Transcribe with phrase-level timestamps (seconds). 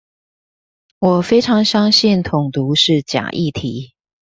[0.97, 3.93] 我非常相信統獨是假議題